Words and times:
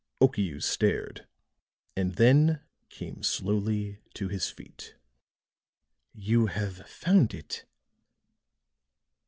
Okiu 0.19 0.59
stared, 0.59 1.27
and 1.95 2.15
then 2.15 2.61
came 2.89 3.21
slowly 3.21 3.99
to 4.15 4.29
his 4.29 4.49
feet. 4.49 4.95
"You 6.11 6.47
have 6.47 6.89
found 6.89 7.35
it?" 7.35 7.65